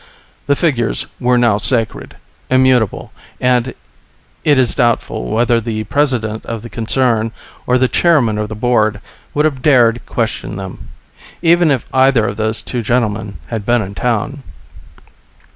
[0.47, 2.15] The figures were now sacred;
[2.49, 3.75] immutable; and
[4.43, 7.31] it is doubtful whether the President of the concern
[7.67, 8.99] or the Chairman of the Board
[9.35, 10.89] would have dared question them
[11.43, 14.41] even if either of those two gentlemen had been in town.